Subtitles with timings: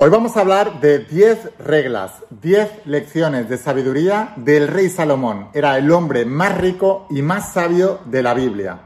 [0.00, 5.48] Hoy vamos a hablar de 10 reglas, 10 lecciones de sabiduría del rey Salomón.
[5.54, 8.78] Era el hombre más rico y más sabio de la Biblia.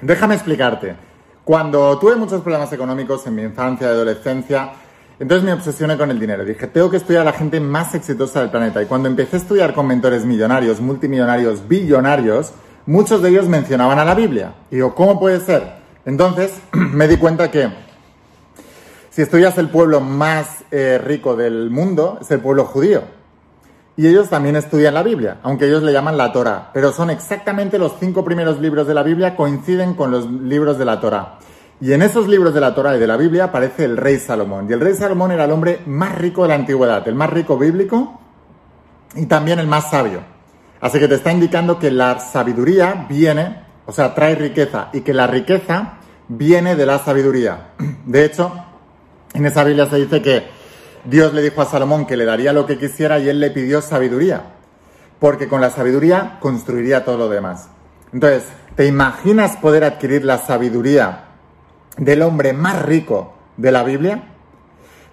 [0.00, 0.94] Déjame explicarte.
[1.42, 4.70] Cuando tuve muchos problemas económicos en mi infancia y adolescencia,
[5.18, 6.44] entonces me obsesioné con el dinero.
[6.44, 8.80] Dije, tengo que estudiar a la gente más exitosa del planeta.
[8.80, 12.52] Y cuando empecé a estudiar con mentores millonarios, multimillonarios, billonarios,
[12.86, 14.54] muchos de ellos mencionaban a la Biblia.
[14.70, 15.72] Y digo, ¿cómo puede ser?
[16.04, 17.85] Entonces me di cuenta que
[19.16, 23.00] si estudias el pueblo más eh, rico del mundo, es el pueblo judío.
[23.96, 26.68] Y ellos también estudian la Biblia, aunque ellos le llaman la Torah.
[26.74, 30.84] Pero son exactamente los cinco primeros libros de la Biblia, coinciden con los libros de
[30.84, 31.38] la Torah.
[31.80, 34.66] Y en esos libros de la Torah y de la Biblia aparece el rey Salomón.
[34.68, 37.56] Y el rey Salomón era el hombre más rico de la antigüedad, el más rico
[37.56, 38.20] bíblico
[39.14, 40.20] y también el más sabio.
[40.78, 45.14] Así que te está indicando que la sabiduría viene, o sea, trae riqueza, y que
[45.14, 47.70] la riqueza viene de la sabiduría.
[48.04, 48.65] De hecho,
[49.36, 50.44] en esa Biblia se dice que
[51.04, 53.82] Dios le dijo a Salomón que le daría lo que quisiera y él le pidió
[53.82, 54.42] sabiduría,
[55.20, 57.68] porque con la sabiduría construiría todo lo demás.
[58.12, 58.44] Entonces,
[58.74, 61.24] ¿te imaginas poder adquirir la sabiduría
[61.98, 64.24] del hombre más rico de la Biblia?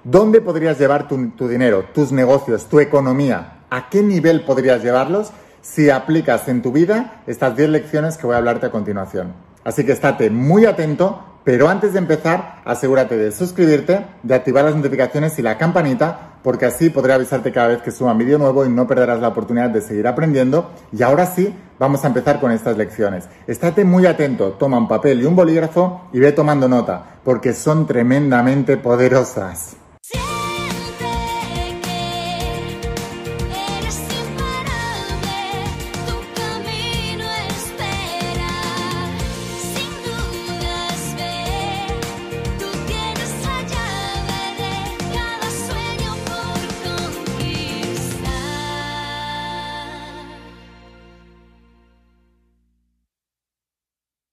[0.04, 3.60] ¿Dónde podrías llevar tu, dinero, tus negocios, tu economía?
[3.70, 5.32] ¿A qué nivel podrías llevarlos
[5.62, 9.34] si aplicas en tu vida estas 10 lecciones que voy a hablarte a continuación?
[9.64, 14.76] Así que estate muy atento pero antes de empezar, asegúrate de suscribirte, de activar las
[14.76, 18.66] notificaciones y la campanita, porque así podré avisarte cada vez que suba un vídeo nuevo
[18.66, 20.72] y no perderás la oportunidad de seguir aprendiendo.
[20.92, 23.28] Y ahora sí, vamos a empezar con estas lecciones.
[23.48, 27.88] Estate muy atento, toma un papel y un bolígrafo y ve tomando nota, porque son
[27.88, 29.78] tremendamente poderosas.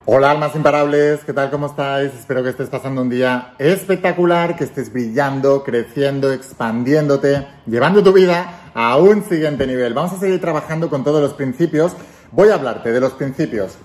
[0.06, 1.50] Hola almas imparables, ¿qué tal?
[1.50, 2.14] ¿Cómo estáis?
[2.14, 8.70] Espero que estés pasando un día espectacular, que estés brillando, creciendo, expandiéndote, llevando tu vida
[8.72, 9.92] a un siguiente nivel.
[9.92, 11.92] Vamos a seguir trabajando con todos los principios.
[12.32, 13.76] Voy a hablarte de los principios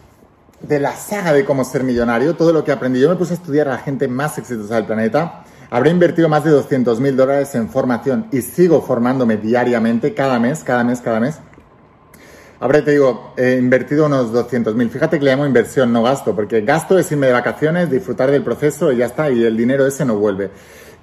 [0.62, 3.02] de la saga de cómo ser millonario, todo lo que aprendí.
[3.02, 5.44] Yo me puse a estudiar a la gente más exitosa del planeta.
[5.70, 10.64] Habré invertido más de 200 mil dólares en formación y sigo formándome diariamente, cada mes,
[10.64, 11.42] cada mes, cada mes.
[12.66, 14.90] Ahora te digo, he invertido unos 200.000.
[14.90, 18.42] Fíjate que le llamo inversión, no gasto, porque gasto es irme de vacaciones, disfrutar del
[18.42, 20.50] proceso y ya está, y el dinero ese no vuelve.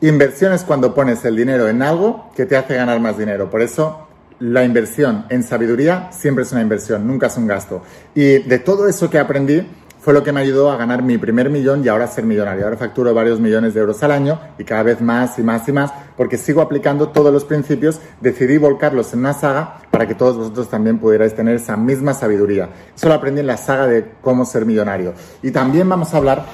[0.01, 3.49] Inversión es cuando pones el dinero en algo que te hace ganar más dinero.
[3.49, 4.09] Por eso,
[4.41, 7.85] la inversión en sabiduría siempre es una inversión, nunca es un gasto.
[8.13, 9.65] Y de todo eso que aprendí,
[10.01, 12.65] fue lo que me ayudó a ganar mi primer millón y ahora ser millonario.
[12.65, 15.73] Ahora facturo varios millones de euros al año y cada vez más y más y
[15.73, 18.01] más porque sigo aplicando todos los principios.
[18.21, 22.71] Decidí volcarlos en una saga para que todos vosotros también pudierais tener esa misma sabiduría.
[22.97, 25.15] Eso lo aprendí en la saga de cómo ser millonario.
[25.45, 26.45] Y también vamos a hablar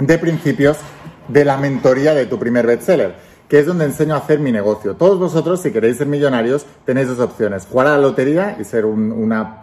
[0.00, 0.78] de principios
[1.28, 3.14] de la mentoría de tu primer bestseller
[3.48, 4.96] que es donde enseño a hacer mi negocio.
[4.96, 7.68] Todos vosotros, si queréis ser millonarios, tenéis dos opciones.
[7.70, 9.60] Jugar a la lotería y ser una,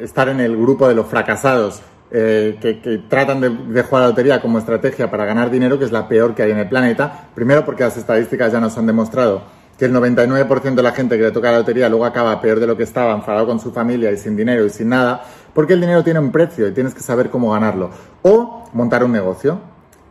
[0.00, 4.10] estar en el grupo de los fracasados eh, que, tratan de, de, jugar a la
[4.10, 7.28] lotería como estrategia para ganar dinero, que es la peor que hay en el planeta.
[7.34, 9.42] Primero porque las estadísticas ya nos han demostrado
[9.82, 12.68] que el 99% de la gente que le toca la lotería luego acaba peor de
[12.68, 15.80] lo que estaba, enfadado con su familia y sin dinero y sin nada, porque el
[15.80, 17.90] dinero tiene un precio y tienes que saber cómo ganarlo.
[18.22, 19.58] O montar un negocio.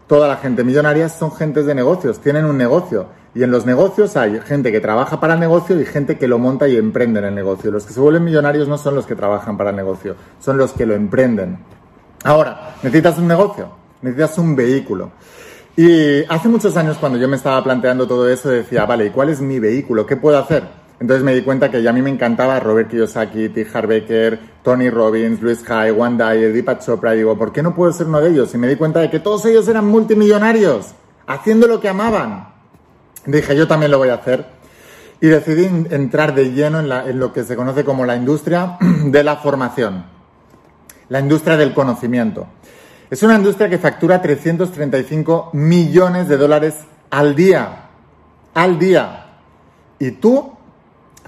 [0.08, 3.06] Toda la gente millonaria son gentes de negocios, tienen un negocio.
[3.34, 6.38] Y en los negocios hay gente que trabaja para el negocio y gente que lo
[6.38, 7.72] monta y emprende en el negocio.
[7.72, 10.74] Los que se vuelven millonarios no son los que trabajan para el negocio, son los
[10.74, 11.60] que lo emprenden.
[12.26, 13.70] Ahora, necesitas un negocio,
[14.02, 15.12] necesitas un vehículo.
[15.76, 19.30] Y hace muchos años cuando yo me estaba planteando todo eso decía, vale, ¿y cuál
[19.30, 20.06] es mi vehículo?
[20.06, 20.64] ¿Qué puedo hacer?
[21.00, 23.66] Entonces me di cuenta que ya a mí me encantaba Robert Kiyosaki, T.
[23.74, 27.16] Harbecker, Tony Robbins, Luis High, One Dyer, Deepak Chopra.
[27.16, 28.54] Y digo, ¿por qué no puedo ser uno de ellos?
[28.54, 30.94] Y me di cuenta de que todos ellos eran multimillonarios,
[31.26, 32.50] haciendo lo que amaban.
[33.26, 34.46] Dije, yo también lo voy a hacer.
[35.22, 39.24] Y decidí entrar de lleno en, en lo que se conoce como la industria de
[39.24, 40.06] la formación
[41.12, 42.48] la industria del conocimiento.
[43.12, 46.76] Es una industria que factura 335 millones de dólares
[47.10, 47.90] al día.
[48.54, 49.26] Al día.
[50.00, 50.54] Y tú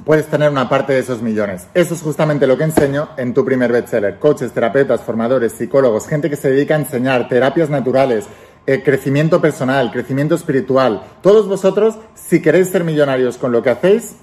[0.06, 1.68] puedes tener una parte de esos millones.
[1.74, 4.18] Eso es justamente lo que enseño en tu primer bestseller.
[4.18, 8.28] Coaches, terapeutas, formadores, psicólogos, gente que se dedica a enseñar terapias naturales,
[8.66, 11.04] eh, crecimiento personal, crecimiento espiritual.
[11.22, 14.16] Todos vosotros, si queréis ser millonarios con lo que hacéis,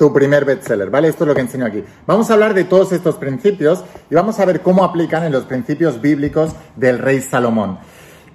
[0.00, 1.08] tu primer bestseller, ¿vale?
[1.08, 1.84] Esto es lo que enseño aquí.
[2.06, 5.44] Vamos a hablar de todos estos principios y vamos a ver cómo aplican en los
[5.44, 7.78] principios bíblicos del rey Salomón.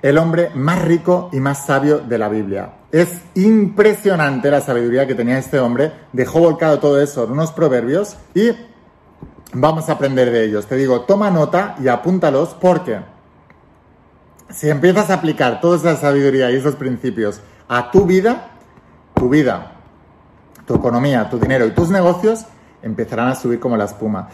[0.03, 2.73] el hombre más rico y más sabio de la Biblia.
[2.91, 5.91] Es impresionante la sabiduría que tenía este hombre.
[6.13, 8.51] Dejó volcado todo eso en unos proverbios y
[9.51, 10.67] vamos a aprender de ellos.
[10.67, 12.99] Te digo, toma nota y apúntalos porque
[14.51, 18.51] si empiezas a aplicar toda esa sabiduría y esos principios a tu vida,
[19.15, 19.74] tu vida,
[20.65, 22.45] tu economía, tu dinero y tus negocios
[22.81, 24.29] empezarán a subir como la espuma.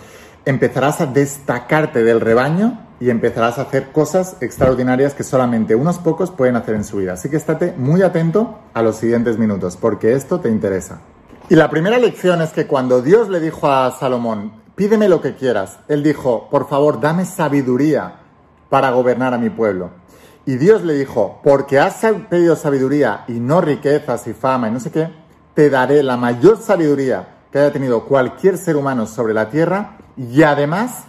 [0.45, 6.31] Empezarás a destacarte del rebaño y empezarás a hacer cosas extraordinarias que solamente unos pocos
[6.31, 7.13] pueden hacer en su vida.
[7.13, 11.01] Así que estate muy atento a los siguientes minutos, porque esto te interesa.
[11.49, 15.35] Y la primera lección es que cuando Dios le dijo a Salomón, pídeme lo que
[15.35, 18.19] quieras, él dijo, por favor, dame sabiduría
[18.69, 19.89] para gobernar a mi pueblo.
[20.45, 24.79] Y Dios le dijo, porque has pedido sabiduría y no riquezas y fama y no
[24.79, 25.09] sé qué,
[25.61, 30.41] te daré la mayor sabiduría que haya tenido cualquier ser humano sobre la tierra y
[30.41, 31.03] además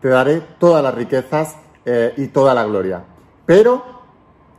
[0.00, 3.04] te daré todas las riquezas eh, y toda la gloria.
[3.44, 3.84] Pero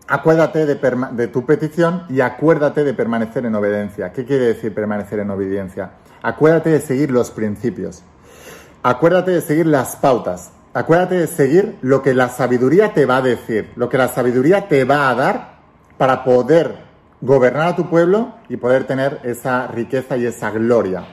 [0.07, 0.75] acuérdate de,
[1.13, 4.13] de, tu petición y acuérdate de permanecer en obediencia.
[4.13, 5.93] ¿Qué quiere decir permanecer en obediencia?
[6.21, 8.03] Acuérdate de seguir los principios.
[8.83, 10.51] Acuérdate de seguir las pautas.
[10.75, 14.67] Acuérdate de seguir lo que la sabiduría te va a decir, lo que la sabiduría
[14.67, 15.59] te va a dar
[15.97, 16.88] para poder
[17.21, 21.03] gobernar a tu pueblo y poder tener esa riqueza y esa gloria.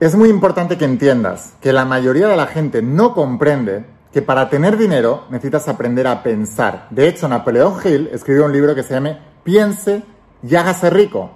[0.00, 4.48] Es muy importante que entiendas que la mayoría de la gente no comprende que para
[4.48, 6.86] tener dinero necesitas aprender a pensar.
[6.90, 10.02] De hecho, Napoleón Hill escribió un libro que se llama Piense
[10.42, 11.32] y hágase rico.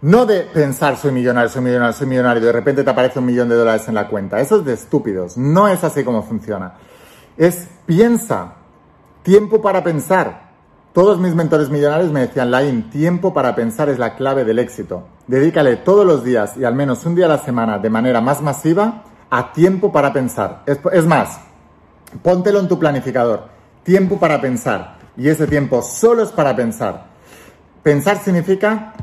[0.00, 3.26] No de pensar soy millonario, soy millonario, soy millonario y de repente te aparece un
[3.26, 4.40] millón de dólares en la cuenta.
[4.40, 5.36] Eso es de estúpidos.
[5.36, 6.74] No es así como funciona.
[7.36, 8.54] Es piensa.
[9.22, 10.47] Tiempo para pensar.
[10.98, 15.04] Todos mis mentores millonarios me decían, Lain, tiempo para pensar es la clave del éxito.
[15.28, 18.42] Dedícale todos los días y al menos un día a la semana de manera más
[18.42, 20.64] masiva a tiempo para pensar.
[20.66, 21.38] Es, es más,
[22.20, 23.44] póntelo en tu planificador.
[23.84, 24.98] Tiempo para pensar.
[25.16, 27.04] Y ese tiempo solo es para pensar.
[27.84, 28.94] Pensar significa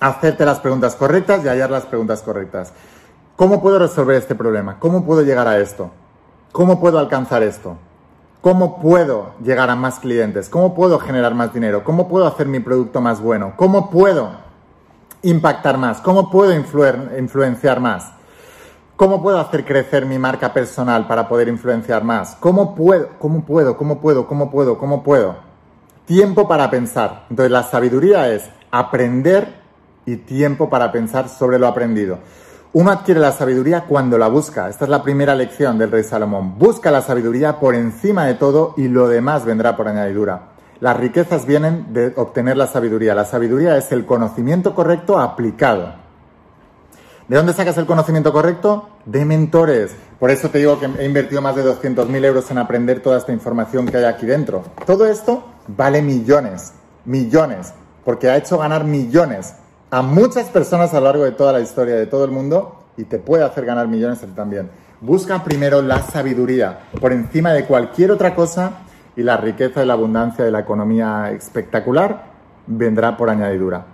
[0.00, 2.74] hacerte las preguntas correctas y hallar las preguntas correctas.
[3.36, 4.78] ¿Cómo puedo resolver este problema?
[4.78, 5.90] ¿Cómo puedo llegar a esto?
[6.52, 7.78] ¿Cómo puedo alcanzar esto?
[8.40, 10.48] ¿Cómo puedo llegar a más clientes?
[10.48, 11.82] ¿Cómo puedo generar más dinero?
[11.82, 13.54] ¿Cómo puedo hacer mi producto más bueno?
[13.56, 14.30] ¿Cómo puedo
[15.22, 16.00] impactar más?
[16.00, 18.12] ¿Cómo puedo influenciar más?
[18.94, 22.36] ¿Cómo puedo hacer crecer mi marca personal para poder influenciar más?
[22.38, 23.08] ¿Cómo puedo?
[23.18, 23.76] ¿Cómo puedo?
[23.76, 24.28] ¿Cómo puedo?
[24.28, 24.78] ¿Cómo puedo?
[24.78, 25.36] ¿Cómo puedo?
[26.04, 27.26] Tiempo para pensar.
[27.30, 29.52] Entonces la sabiduría es aprender
[30.06, 32.18] y tiempo para pensar sobre lo aprendido.
[32.74, 34.68] Uno adquiere la sabiduría cuando la busca.
[34.68, 36.58] Esta es la primera lección del rey Salomón.
[36.58, 40.50] Busca la sabiduría por encima de todo y lo demás vendrá por añadidura.
[40.80, 43.14] Las riquezas vienen de obtener la sabiduría.
[43.14, 45.94] La sabiduría es el conocimiento correcto aplicado.
[47.26, 48.90] ¿De dónde sacas el conocimiento correcto?
[49.06, 49.96] De mentores.
[50.20, 53.32] Por eso te digo que he invertido más de 200.000 euros en aprender toda esta
[53.32, 54.62] información que hay aquí dentro.
[54.84, 56.74] Todo esto vale millones,
[57.06, 57.72] millones,
[58.04, 59.54] porque ha hecho ganar millones
[59.90, 63.04] a muchas personas a lo largo de toda la historia de todo el mundo y
[63.04, 64.70] te puede hacer ganar millones también.
[65.00, 68.80] Busca primero la sabiduría por encima de cualquier otra cosa
[69.16, 72.24] y la riqueza y la abundancia de la economía espectacular
[72.66, 73.86] vendrá por añadidura.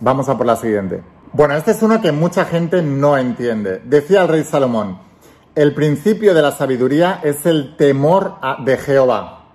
[0.00, 1.02] Vamos a por la siguiente.
[1.32, 3.80] Bueno, este es uno que mucha gente no entiende.
[3.84, 4.98] Decía el rey Salomón,
[5.54, 8.34] el principio de la sabiduría es el temor
[8.64, 9.46] de Jehová.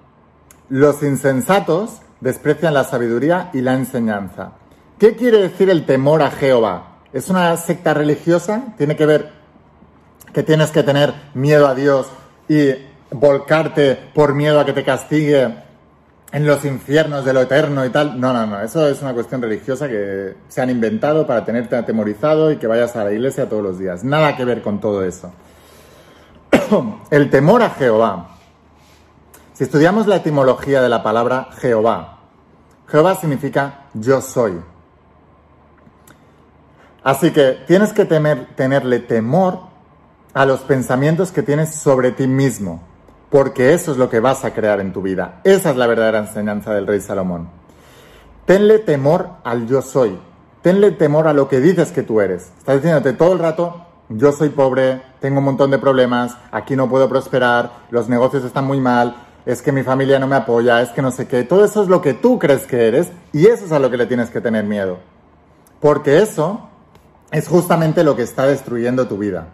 [0.68, 4.54] Los insensatos desprecian la sabiduría y la enseñanza.
[5.00, 6.98] ¿Qué quiere decir el temor a Jehová?
[7.13, 8.74] ¿Es una secta religiosa?
[8.77, 9.32] ¿Tiene que ver
[10.34, 12.08] que tienes que tener miedo a Dios
[12.50, 12.72] y
[13.10, 15.56] volcarte por miedo a que te castigue
[16.34, 18.20] en los infiernos de lo eterno y tal?
[18.20, 18.60] No, no, no.
[18.60, 22.94] Eso es una cuestión religiosa que se han inventado para tenerte atemorizado y que vayas
[22.98, 24.03] a la iglesia todos los días.
[24.03, 25.32] Nada que ver con todo eso.
[27.10, 28.32] el temor a Jehová.
[29.53, 32.20] Si estudiamos la etimología de la palabra Jehová,
[32.88, 34.60] Jehová significa yo soy.
[37.03, 39.60] Así que tienes que tenerle temor
[40.34, 42.82] a los pensamientos que tienes sobre ti mismo,
[43.29, 45.41] porque eso es lo que vas a crear en tu vida.
[45.44, 47.50] Esa es la verdadera enseñanza del rey Salomón.
[48.46, 50.20] Tenle temor al yo soy.
[50.62, 52.51] Tenle temor a lo que dices que tú eres.
[52.58, 56.89] Estás diciéndote todo el rato, yo soy pobre, tengo un montón de problemas, aquí no
[56.89, 59.15] puedo prosperar, los negocios están muy mal,
[59.46, 61.44] es que mi familia no me apoya, es que no sé qué.
[61.44, 63.98] Todo eso es lo que tú crees que eres y eso es a lo que
[63.98, 64.98] le tienes que tener miedo.
[65.79, 66.70] Porque eso
[67.31, 69.48] es justamente lo que está destruyendo tu vida.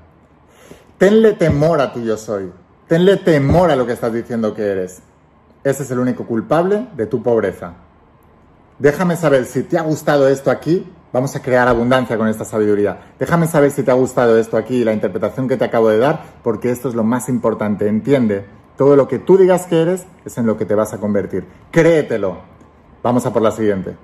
[0.98, 2.51] Tenle temor a tu yo soy.
[2.88, 5.01] Tenle temor a lo que estás diciendo que eres.
[5.63, 7.74] Ese es el único culpable de tu pobreza.
[8.79, 10.89] Déjame saber si te ha gustado esto aquí.
[11.12, 13.13] Vamos a crear abundancia con esta sabiduría.
[13.20, 16.24] Déjame saber si te ha gustado esto aquí, la interpretación que te acabo de dar,
[16.44, 17.88] porque esto es lo más importante.
[17.88, 18.46] Entiende
[18.77, 21.46] Todo lo que tú digas que eres es en lo que te vas a convertir.
[21.72, 22.38] Créetelo.
[23.01, 23.96] Vamos a por la siguiente.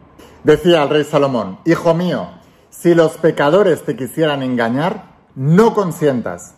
[0.43, 2.40] Decía el rey Salomón, Hijo mío,
[2.71, 6.55] si los pecadores te quisieran engañar, no consientas.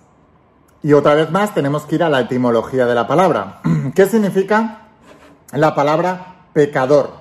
[0.83, 3.61] Y otra vez más tenemos que ir a la etimología de la palabra.
[3.95, 4.89] ¿Qué significa
[5.51, 7.11] la palabra pecador?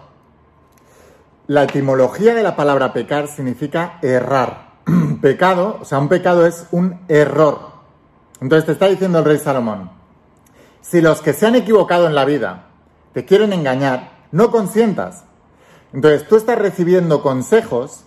[1.47, 4.73] La etimología de la palabra pecar significa errar.
[5.23, 7.73] Pecado, o sea, un pecado es un error.
[8.41, 9.91] Entonces te está diciendo el rey Salomón,
[10.81, 12.67] si los que se han equivocado en la vida
[13.15, 15.25] te quieren engañar, no consientas.
[15.93, 18.05] Entonces tú estás recibiendo consejos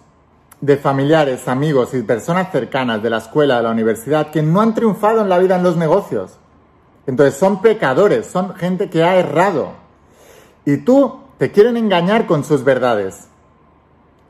[0.66, 4.74] de familiares, amigos y personas cercanas de la escuela, de la universidad, que no han
[4.74, 6.40] triunfado en la vida en los negocios.
[7.06, 9.74] Entonces son pecadores, son gente que ha errado.
[10.66, 13.28] Y tú te quieren engañar con sus verdades.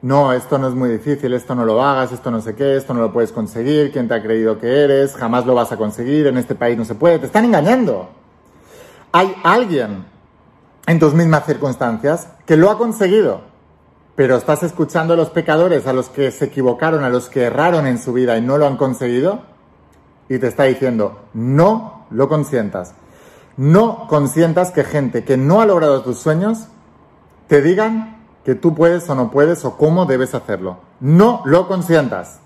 [0.01, 2.93] No, esto no es muy difícil, esto no lo hagas, esto no sé qué, esto
[2.93, 6.27] no lo puedes conseguir, quién te ha creído que eres, jamás lo vas a conseguir,
[6.27, 8.09] en este país no se puede, te están engañando.
[9.13, 10.03] Hay alguien
[10.85, 13.54] en tus mismas circunstancias que lo ha conseguido,
[14.15, 17.85] pero estás escuchando a los pecadores, a los que se equivocaron, a los que erraron
[17.85, 19.41] en su vida y no lo han conseguido,
[20.29, 22.93] y te está diciendo, no lo consientas.
[23.57, 26.67] No consientas que gente que no ha logrado tus sueños
[27.47, 30.77] te digan que tú puedes o no puedes o cómo debes hacerlo.
[30.99, 32.39] No lo consientas.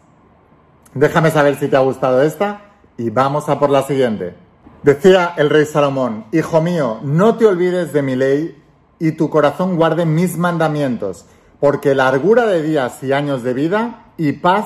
[0.93, 2.61] Déjame saber si te ha gustado esta
[2.97, 4.35] y vamos a por la siguiente.
[4.83, 8.61] Decía el rey Salomón, Hijo mío, no te olvides de mi ley
[8.97, 11.25] y tu corazón guarde mis mandamientos,
[11.59, 14.65] porque largura de días y años de vida y paz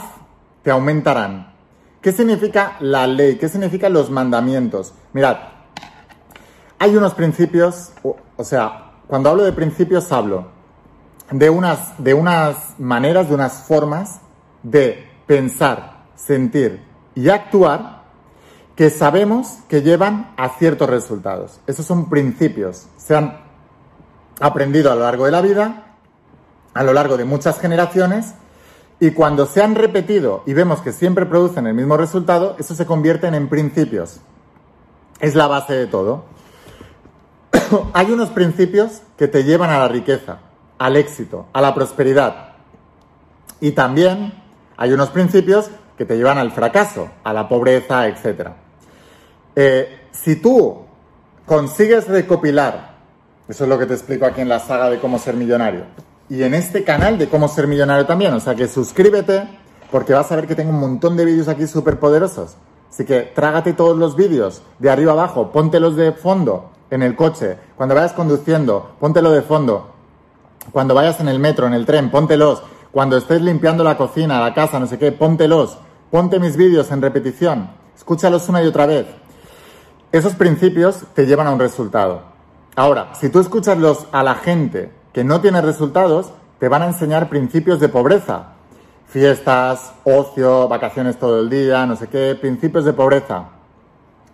[0.62, 1.54] te aumentarán.
[2.02, 3.38] ¿Qué significa la ley?
[3.38, 4.94] ¿Qué significan los mandamientos?
[5.14, 5.38] Mirad,
[6.78, 10.48] hay unos principios, o, sea, cuando hablo de principios hablo
[11.32, 14.20] de unas, de unas maneras, de unas formas
[14.64, 16.84] de pensar, sentir
[17.16, 18.04] y actuar
[18.76, 21.60] que sabemos que llevan a ciertos resultados.
[21.68, 22.88] Esos son principios.
[22.98, 23.38] Se han
[24.40, 25.93] aprendido a lo largo de la vida,
[26.74, 28.34] a lo largo de muchas generaciones,
[29.00, 32.86] y cuando se han repetido y vemos que siempre producen el mismo resultado, eso se
[32.86, 34.22] convierte en principios.
[35.20, 36.24] Es la base de todo.
[37.94, 40.40] Hay unos principios que te llevan a la riqueza,
[40.78, 42.54] al éxito, a la prosperidad.
[43.60, 44.34] Y también
[44.76, 48.50] hay unos principios que te llevan al fracaso, a la pobreza, etc.
[49.56, 50.86] Eh, si tú
[51.46, 52.96] consigues recopilar,
[53.48, 55.86] eso es lo que te explico aquí en la saga de cómo ser millonario,
[56.30, 59.48] y en este canal de cómo ser millonario también, o sea que suscríbete
[59.92, 62.56] porque vas a ver que tengo un montón de vídeos aquí súper poderosos.
[62.90, 67.58] Así que trágate todos los vídeos de arriba abajo, póntelos de fondo en el coche,
[67.76, 69.92] cuando vayas conduciendo, póntelo de fondo,
[70.72, 74.54] cuando vayas en el metro, en el tren, póntelos, cuando estés limpiando la cocina, la
[74.54, 75.78] casa, no sé qué, póntelos,
[76.12, 79.08] ponte mis vídeos en repetición, escúchalos una y otra vez.
[80.12, 82.22] Esos principios te llevan a un resultado.
[82.76, 86.88] Ahora, si tú escuchas los, a la gente que no tiene resultados, te van a
[86.88, 88.54] enseñar principios de pobreza.
[89.08, 93.50] Fiestas, ocio, vacaciones todo el día, no sé qué, principios de pobreza.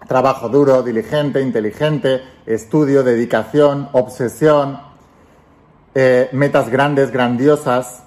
[0.07, 4.79] Trabajo duro, diligente, inteligente, estudio, dedicación, obsesión,
[5.93, 8.03] eh, metas grandes, grandiosas,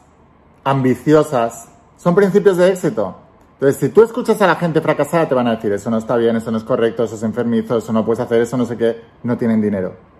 [0.64, 1.68] ambiciosas.
[1.98, 3.16] Son principios de éxito.
[3.54, 6.16] Entonces, si tú escuchas a la gente fracasada, te van a decir, eso no está
[6.16, 8.76] bien, eso no es correcto, eso es enfermizo, eso no puedes hacer, eso no sé
[8.76, 10.11] qué, no tienen dinero.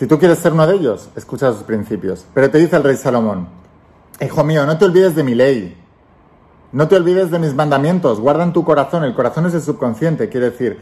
[0.00, 2.24] Si tú quieres ser uno de ellos, escucha sus principios.
[2.32, 3.48] Pero te dice el rey Salomón,
[4.18, 5.76] hijo mío, no te olvides de mi ley,
[6.72, 10.30] no te olvides de mis mandamientos, guarda en tu corazón, el corazón es el subconsciente,
[10.30, 10.80] quiere decir,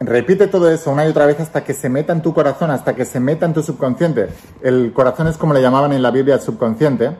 [0.00, 2.96] repite todo eso una y otra vez hasta que se meta en tu corazón, hasta
[2.96, 4.30] que se meta en tu subconsciente.
[4.60, 7.12] El corazón es como le llamaban en la Biblia el subconsciente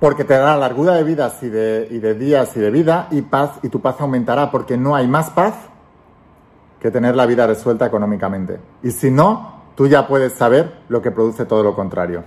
[0.00, 3.20] porque te dará largura de vidas y de, y de días y de vida y
[3.20, 5.52] paz, y tu paz aumentará, porque no hay más paz
[6.80, 8.58] que tener la vida resuelta económicamente.
[8.82, 12.24] Y si no, tú ya puedes saber lo que produce todo lo contrario.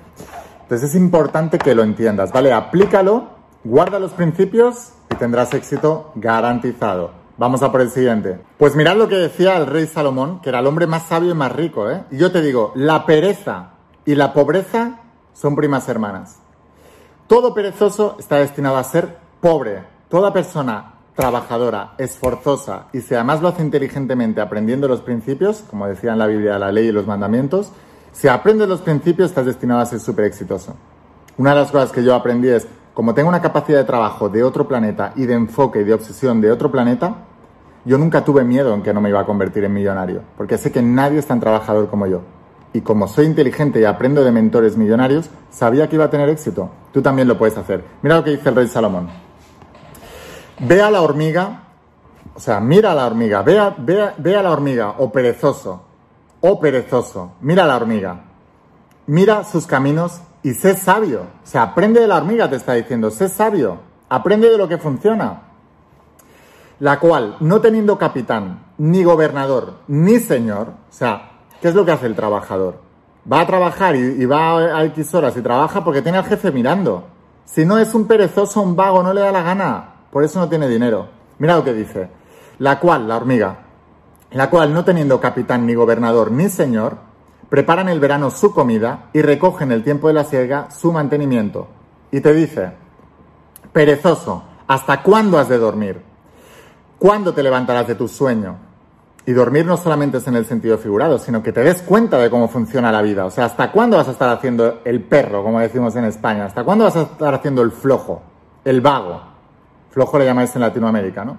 [0.62, 2.53] Entonces es importante que lo entiendas, ¿vale?
[2.53, 3.27] Aplícalo,
[3.65, 7.12] guarda los principios y tendrás éxito garantizado.
[7.38, 8.39] Vamos a por el siguiente.
[8.58, 11.34] Pues mirad lo que decía el rey Salomón, que era el hombre más sabio y
[11.34, 12.05] más rico, ¿eh?
[12.10, 13.72] Y yo te digo, la pereza
[14.05, 15.01] y la pobreza
[15.34, 16.39] son primas hermanas.
[17.27, 19.84] Todo perezoso está destinado a ser pobre.
[20.08, 26.13] Toda persona trabajadora, esforzosa y si además lo hace inteligentemente aprendiendo los principios, como decía
[26.13, 27.72] en la Biblia la ley y los mandamientos,
[28.12, 30.75] si aprendes los principios estás destinado a ser súper exitoso.
[31.38, 34.44] Una de las cosas que yo aprendí es, como tengo una capacidad de trabajo de
[34.44, 37.15] otro planeta y de enfoque y de obsesión de otro planeta,
[37.86, 40.72] yo nunca tuve miedo en que no me iba a convertir en millonario, porque sé
[40.72, 42.22] que nadie es tan trabajador como yo
[42.74, 46.70] y como soy inteligente y aprendo de mentores millonarios, sabía que iba a tener éxito.
[46.94, 47.84] Tú también lo puedes hacer.
[48.01, 49.10] Mira lo que dice el rey Salomón.
[50.63, 51.63] Ve a la hormiga
[52.36, 55.82] O sea, mira a la hormiga, ve a, ve a la hormiga, o perezoso,
[56.39, 58.22] o perezoso, mira a la hormiga,
[59.08, 61.22] mira sus caminos y sé sabio.
[61.44, 64.77] O sea, aprende de la hormiga, te está diciendo, sé sabio, aprende de lo que
[64.77, 65.41] funciona.
[66.80, 71.91] La cual, no teniendo capitán, ni gobernador, ni señor, o sea, ¿qué es lo que
[71.91, 72.80] hace el trabajador?
[73.32, 77.03] Va a trabajar y, va a X horas y trabaja porque tiene al jefe mirando.
[77.46, 80.00] Si no es un perezoso, un vago, no le da la gana.
[80.12, 81.08] Por eso no tiene dinero.
[81.39, 82.10] Mira lo que dice.
[82.60, 83.58] La cual, la hormiga,
[84.32, 86.98] la cual, no teniendo capitán, ni gobernador, ni señor,
[87.50, 91.68] preparan el verano su comida y recogen el tiempo de la siega su mantenimiento.
[92.12, 92.72] Y te dice,
[93.74, 96.01] perezoso, ¿hasta cuándo has de dormir?
[97.00, 98.58] ¿Cuándo te levantarás de tu sueño?
[99.25, 102.30] Y dormir no solamente es en el sentido figurado, sino que te des cuenta de
[102.30, 103.25] cómo funciona la vida.
[103.25, 106.46] O sea, ¿hasta cuándo vas a estar haciendo el perro, como decimos en España?
[106.46, 108.22] ¿Hasta cuándo vas a estar haciendo el flojo,
[108.63, 109.30] el vago?
[109.91, 111.38] Flojo le llamáis en Latinoamérica, ¿no?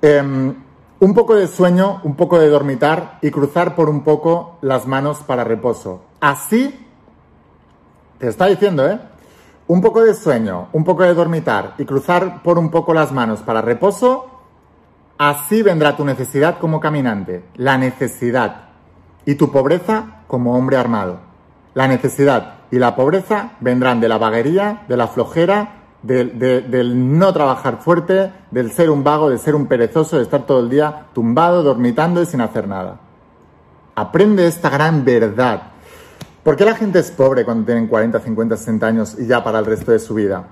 [0.00, 0.54] Em,
[1.00, 5.18] un poco de sueño, un poco de dormitar y cruzar por un poco las manos
[5.26, 6.02] para reposo.
[6.20, 6.86] Así,
[8.18, 9.00] te está diciendo, ¿eh?
[9.66, 13.40] Un poco de sueño, un poco de dormitar y cruzar por un poco las manos
[13.40, 14.26] para reposo,
[15.18, 18.68] así vendrá tu necesidad como caminante, la necesidad,
[19.24, 21.18] y tu pobreza como hombre armado.
[21.74, 27.78] La necesidad y la pobreza vendrán de la vaguería, de la flojera del, no trabajar
[27.78, 31.62] fuerte, del ser un vago, de ser un perezoso, de estar todo el día tumbado,
[31.62, 32.98] dormitando y sin hacer nada.
[33.94, 35.62] Aprende esta gran verdad.
[36.42, 39.60] ¿Por qué la gente es pobre cuando tienen 40, 50, 60 años y ya para
[39.60, 40.44] el resto de su vida?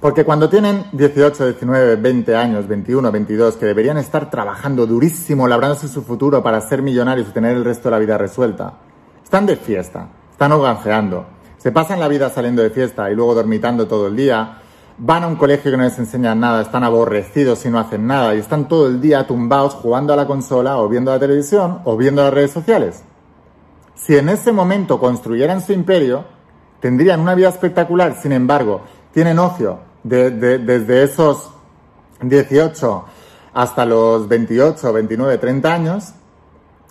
[0.00, 5.88] Porque cuando tienen 18, 19, 20 años, 21, 22, que deberían estar trabajando durísimo, labrándose
[5.88, 8.74] su futuro para ser millonarios y tener el resto de la vida resuelta,
[9.24, 11.26] están de fiesta, están hoganjeando,
[11.58, 14.62] se pasan la vida saliendo de fiesta y luego dormitando todo el día,
[14.96, 18.34] van a un colegio que no les enseñan nada, están aborrecidos y no hacen nada
[18.34, 21.96] y están todo el día tumbados jugando a la consola o viendo la televisión o
[21.96, 23.02] viendo las redes sociales.
[23.94, 26.24] Si en ese momento construyeran su imperio,
[26.80, 31.50] tendrían una vida espectacular, sin embargo, tienen ocio desde esos
[32.22, 33.04] 18
[33.54, 36.12] hasta los 28, 29, 30 años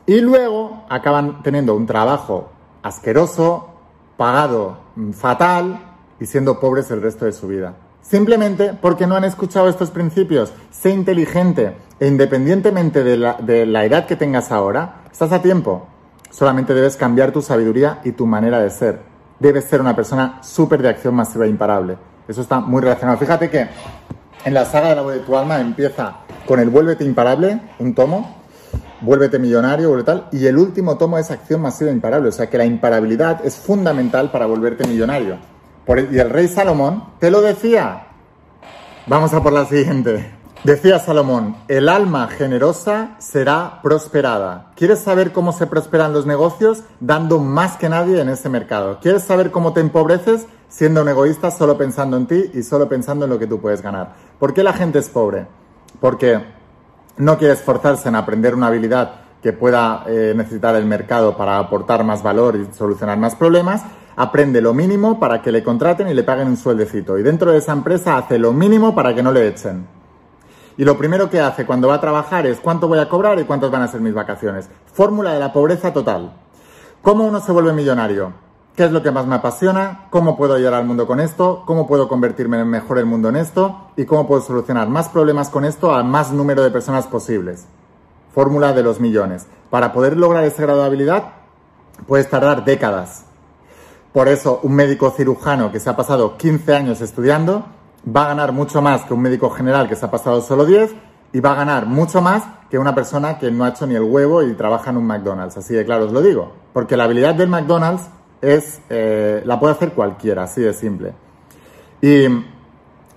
[0.06, 2.50] y luego acaban teniendo un trabajo
[2.84, 3.77] asqueroso,
[4.18, 4.80] pagado
[5.14, 5.80] fatal
[6.20, 7.76] y siendo pobres el resto de su vida.
[8.02, 10.54] Simplemente porque no han escuchado estos principios.
[10.72, 15.88] Sé inteligente e independientemente de la, de la edad que tengas ahora, estás a tiempo.
[16.30, 19.02] Solamente debes cambiar tu sabiduría y tu manera de ser.
[19.40, 21.98] Debes ser una persona súper de acción masiva e imparable.
[22.28, 23.18] Eso está muy relacionado.
[23.18, 23.68] Fíjate que
[24.46, 27.94] en la saga de la voz de tu alma empieza con el Vuélvete imparable, un
[27.94, 28.37] tomo,
[29.02, 30.28] Vuélvete millonario, vuelve tal.
[30.32, 32.30] Y el último tomo es acción masiva imparable.
[32.30, 35.38] O sea que la imparabilidad es fundamental para volverte millonario.
[35.88, 38.08] y el rey Salomón te lo decía.
[39.06, 40.38] Vamos a por la siguiente.
[40.64, 44.72] Decía Salomón, el alma generosa será prosperada.
[44.76, 46.84] ¿Quieres saber cómo se prosperan los negocios?
[47.00, 49.00] Dando más que nadie en ese mercado.
[49.00, 50.48] ¿Quieres saber cómo te empobreces?
[50.68, 53.82] Siendo un egoísta, solo pensando en ti y solo pensando en lo que tú puedes
[53.82, 54.16] ganar.
[54.40, 55.48] ¿Por qué la gente es pobre?
[56.02, 56.44] Porque
[57.18, 62.04] no quiere esforzarse en aprender una habilidad que pueda eh, necesitar el mercado para aportar
[62.04, 63.84] más valor y solucionar más problemas,
[64.16, 67.18] aprende lo mínimo para que le contraten y le paguen un sueldecito.
[67.18, 69.88] Y dentro de esa empresa hace lo mínimo para que no le echen.
[70.78, 73.46] Y lo primero que hace cuando va a trabajar es cuánto voy a cobrar y
[73.46, 74.70] cuántas van a ser mis vacaciones.
[74.94, 76.34] Fórmula de la pobreza total.
[77.02, 78.47] ¿Cómo uno se vuelve millonario?
[78.78, 80.06] ¿Qué es lo que más me apasiona?
[80.12, 81.64] ¿Cómo puedo ayudar al mundo con esto?
[81.66, 83.90] ¿Cómo puedo convertirme en mejor el mundo en esto?
[83.96, 87.66] ¿Y cómo puedo solucionar más problemas con esto al más número de personas posibles?
[88.36, 89.48] Fórmula de los millones.
[89.72, 91.24] Para poder lograr ese grado de habilidad,
[92.06, 93.26] puedes tardar décadas.
[94.14, 97.66] Por eso, un médico cirujano que se ha pasado 15 años estudiando
[98.08, 100.94] va a ganar mucho más que un médico general que se ha pasado solo 10
[101.34, 104.04] y va a ganar mucho más que una persona que no ha hecho ni el
[104.04, 105.58] huevo y trabaja en un McDonald's.
[105.58, 106.52] Así de claro os lo digo.
[106.74, 108.04] Porque la habilidad del McDonald's
[108.42, 111.14] es, eh, la puede hacer cualquiera, así de simple.
[112.02, 112.28] Y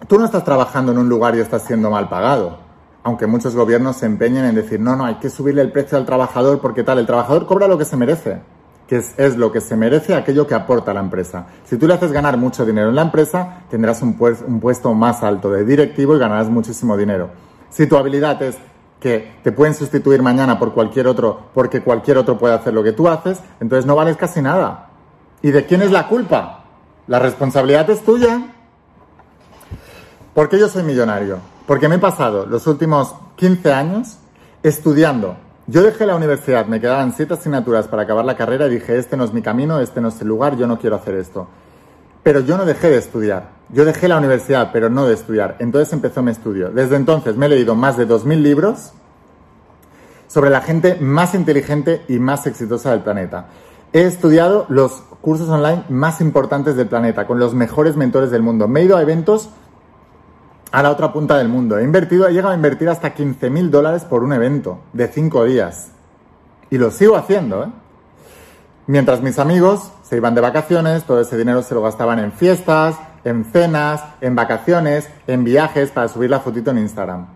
[0.09, 2.59] tú no estás trabajando en un lugar y estás siendo mal pagado,
[3.02, 6.06] aunque muchos gobiernos se empeñen en decir, no, no, hay que subirle el precio al
[6.06, 8.40] trabajador porque tal, el trabajador cobra lo que se merece,
[8.87, 11.46] que es, lo que se merece aquello que aporta la empresa.
[11.64, 15.22] Si tú le haces ganar mucho dinero en la empresa, tendrás un, un puesto más
[15.22, 17.30] alto de directivo y ganarás muchísimo dinero.
[17.68, 18.56] Si tu habilidad es
[18.98, 22.92] que te pueden sustituir mañana por cualquier otro, porque cualquier otro puede hacer lo que
[22.92, 24.89] tú haces, entonces no vales casi nada.
[25.42, 26.64] ¿Y de quién es la culpa?
[27.07, 28.40] La responsabilidad es tuya.
[30.35, 31.38] ¿Por qué yo soy millonario?
[31.66, 34.18] Porque me he pasado los últimos 15 años
[34.62, 35.37] estudiando.
[35.66, 39.16] Yo dejé la universidad, me quedaban siete asignaturas para acabar la carrera y dije, este
[39.16, 41.48] no es mi camino, este no es el lugar, yo no quiero hacer esto.
[42.22, 43.50] Pero yo no dejé de estudiar.
[43.70, 45.57] Yo dejé la universidad, pero no de estudiar.
[45.61, 46.70] Entonces empezó mi estudio.
[46.70, 48.92] Desde entonces me he leído más de 2.000 libros
[50.26, 53.46] sobre la gente más inteligente y más exitosa del planeta.
[53.92, 58.68] He estudiado los cursos online más importantes del planeta, con los mejores mentores del mundo.
[58.68, 59.50] Me he ido a eventos
[60.72, 61.78] a la otra punta del mundo.
[61.78, 65.90] He invertido, he llegado a invertir hasta 15.000 dólares por un evento de 5 días.
[66.70, 67.68] Y lo sigo haciendo, ¿eh?
[68.87, 72.96] Mientras mis amigos se iban de vacaciones, todo ese dinero se lo gastaban en fiestas,
[73.24, 77.26] en cenas, en vacaciones, en viajes para subir la fotito en Instagram.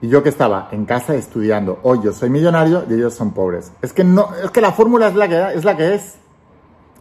[0.00, 3.72] Y yo que estaba en casa estudiando, hoy yo soy millonario y ellos son pobres.
[3.82, 6.16] Es que no, es que la fórmula es la que es la que es.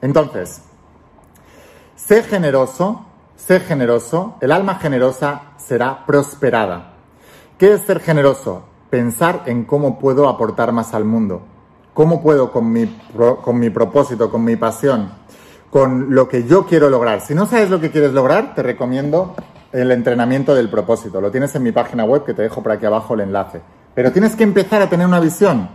[0.04, 0.62] Entonces,
[1.96, 3.06] sé generoso,
[3.38, 6.96] sé generoso, el alma generosa será prosperada.
[7.58, 8.66] ¿Qué es ser generoso?
[8.90, 11.44] Pensar en cómo puedo aportar más al mundo.
[11.94, 12.86] ¿Cómo puedo con mi,
[13.44, 15.10] con mi propósito, con mi pasión,
[15.70, 17.22] con lo que yo quiero lograr?
[17.22, 19.36] Si no sabes lo que quieres lograr, te recomiendo
[19.72, 21.22] el entrenamiento del propósito.
[21.22, 23.62] Lo tienes en mi página web que te dejo por aquí abajo el enlace.
[23.96, 25.70] Pero tienes que empezar a tener una visión.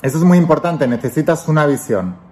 [0.00, 2.23] Eso es muy importante, necesitas una visión.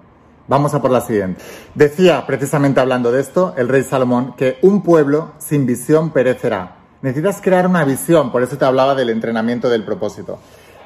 [0.52, 1.40] Vamos a por la siguiente.
[1.74, 6.76] Decía, precisamente hablando de esto, el rey Salomón, que un pueblo sin visión perecerá.
[7.00, 10.38] Necesitas crear una visión, por eso te hablaba del entrenamiento del propósito.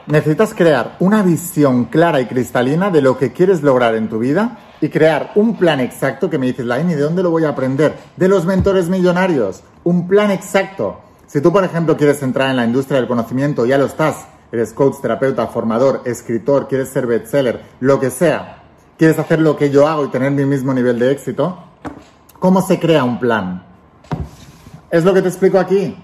[0.06, 4.56] Necesitas crear una visión clara y cristalina de lo que quieres lograr en tu vida
[4.80, 7.92] y crear un plan exacto que me dices, Laini, ¿de dónde lo voy a aprender?
[8.16, 9.64] De los mentores millonarios.
[9.82, 11.00] Un plan exacto.
[11.26, 14.28] Si tú, por ejemplo, quieres entrar en la industria del conocimiento, ya lo estás.
[14.52, 18.55] Eres coach, terapeuta, formador, escritor, quieres ser bestseller, lo que sea.
[18.98, 21.58] Quieres hacer lo que yo hago y tener mi mismo nivel de éxito.
[22.38, 23.62] ¿Cómo se crea un plan?
[24.90, 25.94] Es lo que te explico aquí.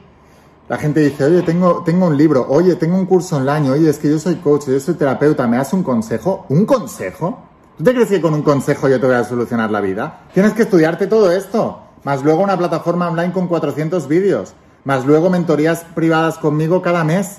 [0.68, 3.98] La gente dice, oye, tengo, tengo un libro, oye, tengo un curso online, oye, es
[3.98, 6.44] que yo soy coach, yo soy terapeuta, ¿me das un consejo?
[6.50, 7.42] ¿Un consejo?
[7.78, 10.24] ¿Tú te crees que con un consejo yo te voy a solucionar la vida?
[10.34, 15.30] Tienes que estudiarte todo esto, más luego una plataforma online con 400 vídeos, más luego
[15.30, 17.38] mentorías privadas conmigo cada mes.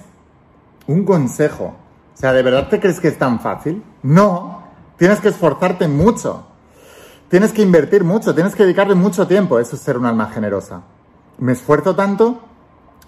[0.87, 1.75] Un consejo.
[2.13, 3.83] O sea, ¿de verdad te crees que es tan fácil?
[4.01, 4.62] No,
[4.97, 6.43] tienes que esforzarte mucho.
[7.29, 9.59] Tienes que invertir mucho, tienes que dedicarle mucho tiempo.
[9.59, 10.83] Eso es ser un alma generosa.
[11.39, 12.39] Me esfuerzo tanto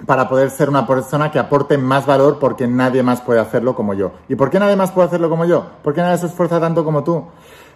[0.06, 3.94] para poder ser una persona que aporte más valor porque nadie más puede hacerlo como
[3.94, 4.14] yo.
[4.28, 5.68] ¿Y por qué nadie más puede hacerlo como yo?
[5.84, 7.26] ¿Por qué nadie se esfuerza tanto como tú?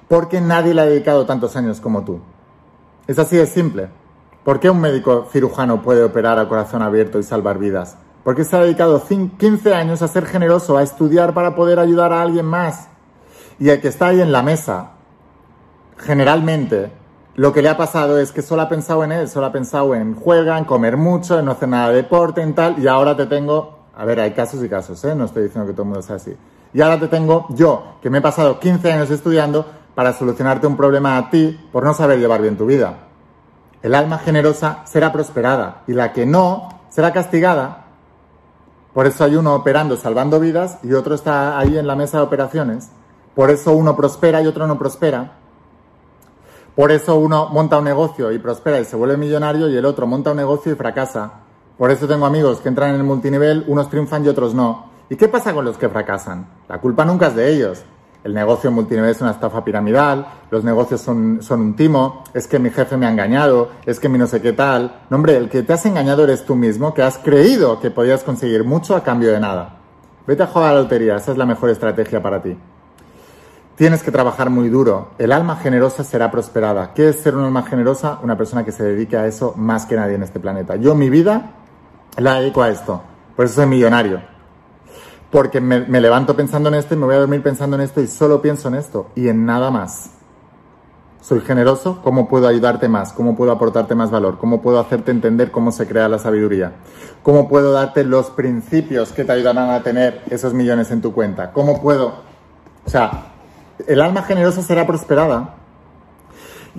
[0.07, 2.19] Porque nadie le ha dedicado tantos años como tú.
[3.07, 3.89] Es así de simple.
[4.43, 7.97] ¿Por qué un médico cirujano puede operar a corazón abierto y salvar vidas?
[8.23, 12.21] Porque se ha dedicado 15 años a ser generoso, a estudiar para poder ayudar a
[12.21, 12.87] alguien más.
[13.59, 14.91] Y el que está ahí en la mesa,
[15.97, 16.91] generalmente
[17.35, 19.95] lo que le ha pasado es que solo ha pensado en él, solo ha pensado
[19.95, 23.15] en juega, en comer mucho, en no hacer nada de deporte, en tal, y ahora
[23.15, 25.15] te tengo, a ver, hay casos y casos, ¿eh?
[25.15, 26.35] no estoy diciendo que todo el mundo sea así.
[26.73, 30.77] Y ahora te tengo yo, que me he pasado 15 años estudiando para solucionarte un
[30.77, 33.07] problema a ti por no saber llevar bien tu vida.
[33.81, 37.85] El alma generosa será prosperada y la que no será castigada.
[38.93, 42.23] Por eso hay uno operando, salvando vidas y otro está ahí en la mesa de
[42.23, 42.91] operaciones.
[43.35, 45.37] Por eso uno prospera y otro no prospera.
[46.75, 50.07] Por eso uno monta un negocio y prospera y se vuelve millonario y el otro
[50.07, 51.31] monta un negocio y fracasa.
[51.77, 54.89] Por eso tengo amigos que entran en el multinivel, unos triunfan y otros no.
[55.09, 56.47] ¿Y qué pasa con los que fracasan?
[56.67, 57.83] La culpa nunca es de ellos.
[58.23, 62.59] El negocio multinivel es una estafa piramidal, los negocios son, son un timo, es que
[62.59, 65.03] mi jefe me ha engañado, es que mi no sé qué tal.
[65.09, 68.23] No, hombre, el que te has engañado eres tú mismo, que has creído que podías
[68.23, 69.77] conseguir mucho a cambio de nada.
[70.27, 72.57] Vete a jugar a la lotería, esa es la mejor estrategia para ti.
[73.79, 75.11] Tienes que trabajar muy duro.
[75.19, 76.93] El alma generosa será prosperada.
[76.93, 78.19] ¿Qué es ser un alma generosa?
[78.21, 80.75] Una persona que se dedique a eso más que nadie en este planeta.
[80.75, 81.51] Yo mi vida
[82.17, 83.01] la dedico a esto.
[83.37, 84.21] Por eso soy millonario.
[85.31, 88.07] Porque me, levanto pensando en esto y me voy a dormir pensando en esto y
[88.07, 90.11] solo pienso en esto y en nada más.
[91.21, 93.13] Soy generoso, ¿cómo puedo ayudarte más?
[93.13, 94.39] ¿Cómo puedo aportarte más valor?
[94.39, 96.73] ¿Cómo puedo hacerte entender cómo se crea la sabiduría?
[97.23, 101.53] ¿Cómo puedo darte los principios que te ayudarán a tener esos millones en tu cuenta?
[101.53, 102.27] ¿Cómo puedo?
[102.85, 103.28] O sea,
[103.87, 105.55] el alma generosa será prosperada.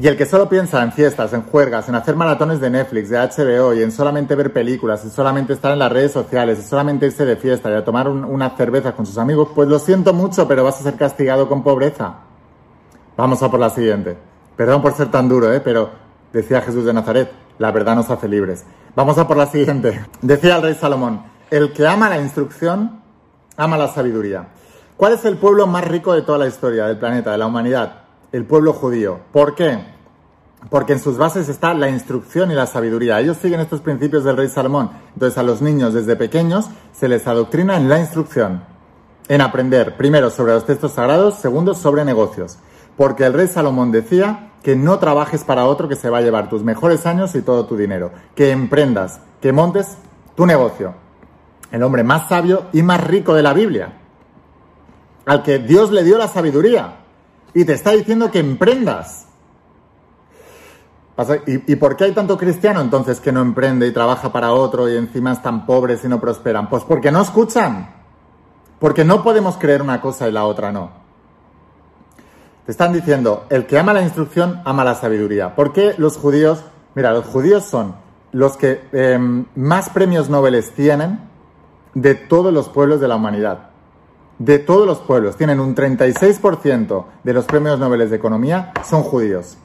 [0.01, 3.19] Y el que solo piensa en fiestas, en juergas, en hacer maratones de Netflix, de
[3.19, 7.07] HBO y en solamente ver películas, en solamente estar en las redes sociales, en solamente
[7.07, 10.47] irse de fiesta y a tomar una cerveza con sus amigos, pues lo siento mucho,
[10.47, 12.15] pero vas a ser castigado con pobreza.
[13.17, 14.17] Vamos a por la siguiente.
[14.57, 15.61] Perdón por ser tan duro, ¿eh?
[15.61, 15.91] pero
[16.33, 18.65] decía Jesús de Nazaret, la verdad nos hace libres.
[18.95, 20.05] Vamos a por la siguiente.
[20.23, 23.03] Decía el rey Salomón, el que ama la instrucción,
[23.57, 24.49] ama la sabiduría.
[25.01, 28.03] ¿Cuál es el pueblo más rico de toda la historia del planeta, de la humanidad?
[28.33, 29.19] El pueblo judío.
[29.33, 29.79] ¿Por qué?
[30.69, 33.19] Porque en sus bases está la instrucción y la sabiduría.
[33.19, 34.91] Ellos siguen estos principios del rey Salomón.
[35.15, 38.63] Entonces a los niños desde pequeños se les adoctrina en la instrucción,
[39.29, 42.59] en aprender, primero sobre los textos sagrados, segundo sobre negocios.
[42.99, 46.51] Porque el rey Salomón decía que no trabajes para otro que se va a llevar
[46.51, 48.11] tus mejores años y todo tu dinero.
[48.35, 49.97] Que emprendas, que montes
[50.35, 50.93] tu negocio.
[51.73, 54.00] El hombre más sabio y más rico de la Biblia.
[55.31, 56.97] Al que Dios le dio la sabiduría.
[57.55, 59.29] Y te está diciendo que emprendas.
[61.47, 64.97] ¿Y, por qué hay tanto cristiano entonces que no emprende y trabaja para otro y
[64.97, 66.69] encima están pobres y no prosperan?
[66.69, 67.95] Pues porque no escuchan.
[68.81, 70.91] Porque no podemos creer una cosa y la otra no.
[72.67, 75.55] Te están diciendo, el que ama la instrucción ama la sabiduría.
[75.55, 76.65] ¿Por qué los judíos?
[76.97, 77.95] Mira, los judíos son
[78.33, 81.21] los que em, más premios Nobel tienen
[81.95, 83.70] de todos los pueblos de la humanidad.
[84.41, 85.37] De todos los pueblos.
[85.37, 89.57] Tienen un 36% de los premios Nobel de economía son judíos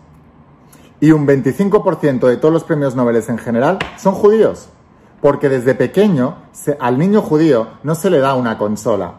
[0.99, 4.69] y un 25% de todos los premios Nobel en general son judíos.
[5.21, 6.37] Porque desde pequeño
[6.79, 9.15] al niño judío no se le da una consola,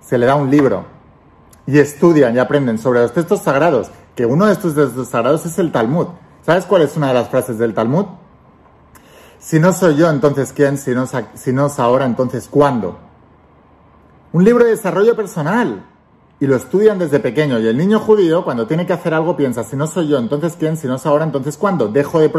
[0.00, 0.84] se le da un libro.
[1.66, 5.58] Y estudian y aprenden sobre los textos sagrados, que uno de estos textos sagrados es
[5.58, 6.08] el Talmud.
[6.44, 8.06] ¿Sabes cuál es una de las frases del Talmud?
[9.38, 10.78] Si no soy yo, entonces ¿quién?
[10.78, 12.98] Si no, si no es ahora, entonces ¿cuándo?
[14.32, 15.82] Un libro de desarrollo personal
[16.40, 17.58] y lo estudian desde pequeño.
[17.58, 20.56] Y el niño judío, cuando tiene que hacer algo, piensa, si no soy yo, entonces
[20.58, 21.88] quién, si no es ahora, entonces cuándo.
[21.88, 22.30] Dejo de,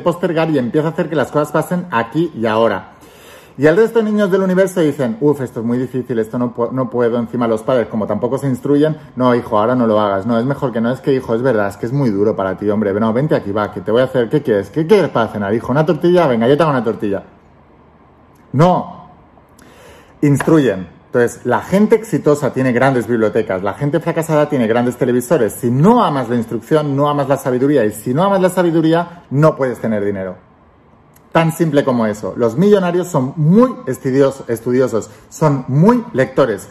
[0.00, 2.92] postergar y empiezo a hacer que las cosas pasen aquí y ahora.
[3.58, 6.54] Y el resto de niños del universo dicen, uff, esto es muy difícil, esto no,
[6.72, 7.18] no puedo.
[7.18, 10.26] Encima los padres, como tampoco se instruyen, no, hijo, ahora no lo hagas.
[10.26, 12.36] No, es mejor que no, es que, hijo, es verdad, es que es muy duro
[12.36, 12.92] para ti, hombre.
[12.92, 14.70] No, vente aquí, va, que te voy a hacer, ¿qué quieres?
[14.70, 15.72] ¿Qué quieres para cenar, hijo?
[15.72, 16.26] ¿Una tortilla?
[16.26, 17.24] Venga, yo te hago una tortilla.
[18.52, 19.08] No.
[20.22, 20.99] Instruyen.
[21.12, 25.54] Entonces, la gente exitosa tiene grandes bibliotecas, la gente fracasada tiene grandes televisores.
[25.54, 27.84] Si no amas la instrucción, no amas la sabiduría.
[27.84, 30.36] Y si no amas la sabiduría, no puedes tener dinero.
[31.32, 32.34] Tan simple como eso.
[32.36, 36.68] Los millonarios son muy estudiosos, son muy lectores.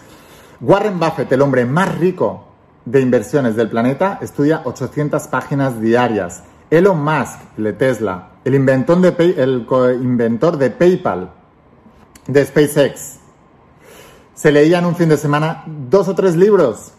[0.61, 2.45] Warren Buffett, el hombre más rico
[2.85, 6.43] de inversiones del planeta, estudia 800 páginas diarias.
[6.69, 9.67] Elon Musk, de Tesla, el inventor de, el
[10.01, 11.31] inventor de PayPal,
[12.25, 13.19] de SpaceX,
[14.39, 16.93] se leían un fin de semana dos o tres libros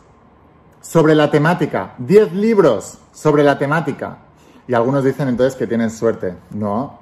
[0.82, 4.18] sobre la temática, diez libros sobre la temática.
[4.68, 6.34] Y algunos dicen entonces que tienen suerte.
[6.50, 6.98] No,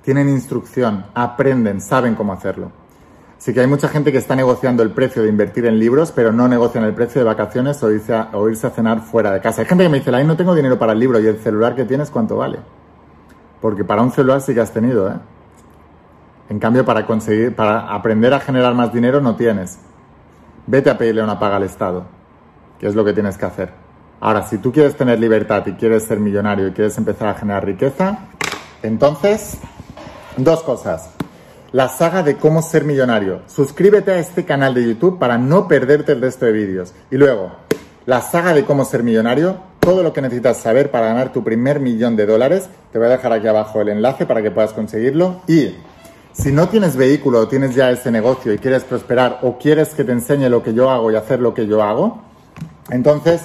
[0.00, 2.72] tienen instrucción, aprenden, saben cómo hacerlo.
[3.36, 6.32] Así que hay mucha gente que está negociando el precio de invertir en libros, pero
[6.32, 9.60] no negocian el precio de vacaciones o irse a, cenar fuera de casa.
[9.60, 11.76] Hay gente que me dice, ahí no tengo dinero para el libro y el celular
[11.76, 12.58] que tienes, ¿cuánto vale?
[13.60, 15.16] Porque para un celular sí que has tenido, ¿eh?
[16.48, 19.78] En cambio, para conseguir, para aprender a generar más dinero no tienes.
[20.66, 22.04] Vete a pedirle una paga al Estado,
[22.78, 23.70] que es lo que tienes que hacer.
[24.20, 27.64] Ahora, si tú quieres tener libertad y quieres ser millonario y quieres empezar a generar
[27.64, 28.18] riqueza,
[28.82, 29.58] entonces,
[30.36, 31.10] dos cosas.
[31.72, 33.42] La saga de cómo ser millonario.
[33.46, 36.94] Suscríbete a este canal de YouTube para no perderte el resto de vídeos.
[37.10, 37.52] Y luego,
[38.06, 41.78] la saga de cómo ser millonario, todo lo que necesitas saber para ganar tu primer
[41.78, 42.68] millón de dólares.
[42.90, 45.42] Te voy a dejar aquí abajo el enlace para que puedas conseguirlo.
[45.46, 45.74] Y
[46.32, 50.04] si no tienes vehículo o tienes ya ese negocio y quieres prosperar o quieres que
[50.04, 52.22] te enseñe lo que yo hago y hacer lo que yo hago,
[52.90, 53.42] entonces,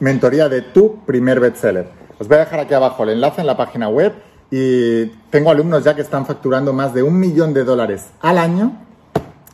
[0.00, 1.90] mentoría de tu primer bestseller.
[2.18, 4.14] Os voy a dejar aquí abajo el enlace en la página web
[4.50, 8.72] y tengo alumnos ya que están facturando más de un millón de dólares al año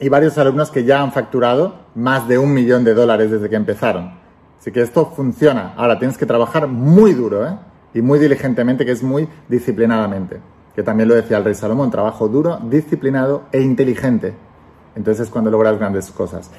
[0.01, 3.57] y varios alumnos que ya han facturado más de un millón de dólares desde que
[3.57, 4.13] empezaron.
[4.59, 5.75] Así que esto funciona.
[5.77, 7.57] Ahora tienes que trabajar muy duro ¿eh?
[7.93, 12.29] y muy diligentemente, que es muy disciplinadamente que también lo decía el rey Salomón, trabajo
[12.29, 14.35] duro, disciplinado e inteligente.
[14.97, 16.51] Entonces es cuando logras grandes cosas.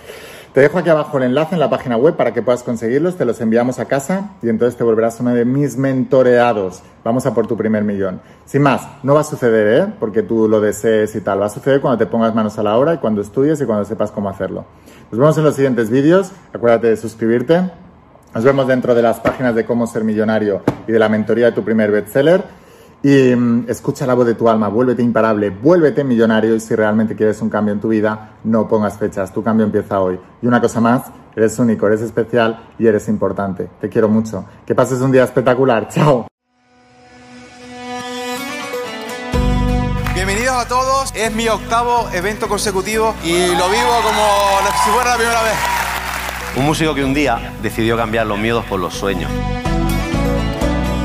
[0.55, 3.25] Te dejo aquí abajo el enlace en la página web para que puedas conseguirlos, te
[3.25, 6.81] los enviamos a casa y entonces te volverás uno de mis mentoreados.
[7.03, 8.21] Vamos a por tu primer millón.
[8.45, 9.93] Sin más, no va a suceder, ¿eh?
[9.99, 11.41] Porque tú lo desees y tal.
[11.41, 13.83] Va a suceder cuando te pongas manos a la obra y cuando estudies y cuando
[13.83, 14.63] sepas cómo hacerlo.
[15.11, 16.31] Nos vemos en los siguientes vídeos.
[16.53, 17.69] Acuérdate de suscribirte.
[18.33, 21.51] Nos vemos dentro de las páginas de cómo ser millonario y de la mentoría de
[21.51, 22.45] tu primer bestseller.
[23.05, 27.15] Y mm, escucha la voz de tu alma, vuélvete imparable, vuélvete millonario y si realmente
[27.15, 30.19] quieres un cambio en tu vida, no pongas fechas, tu cambio empieza hoy.
[30.41, 31.03] Y una cosa más,
[31.35, 33.69] eres único, eres especial y eres importante.
[33.79, 34.43] Te quiero mucho.
[34.65, 35.87] Que pases un día espectacular.
[35.93, 36.25] Chao.
[40.15, 45.17] Bienvenidos a todos, es mi octavo evento consecutivo y lo vivo como si fuera la
[45.17, 45.53] primera vez.
[46.57, 49.29] Un músico que un día decidió cambiar los miedos por los sueños.